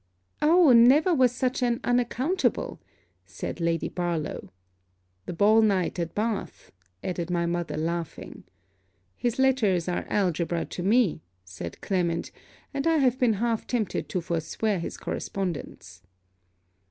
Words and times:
'Oh 0.41 0.71
never 0.71 1.13
was 1.13 1.31
such 1.31 1.61
an 1.61 1.79
unaccountable!' 1.83 2.79
said 3.27 3.61
Lady 3.61 3.87
Barlowe. 3.87 4.49
'The 5.27 5.33
ball 5.33 5.61
night 5.61 5.99
at 5.99 6.15
Bath!' 6.15 6.71
added 7.03 7.29
my 7.29 7.45
mother 7.45 7.77
laughing. 7.77 8.43
'His 9.15 9.37
letters 9.37 9.87
are 9.87 10.07
algebra 10.09 10.65
to 10.65 10.81
me;' 10.81 11.21
said 11.45 11.81
Clement, 11.81 12.31
'and 12.73 12.87
I 12.87 12.97
have 12.97 13.19
been 13.19 13.33
half 13.33 13.67
tempted 13.67 14.09
to 14.09 14.21
forswear 14.21 14.79
his 14.79 14.97
correspondence.' 14.97 16.01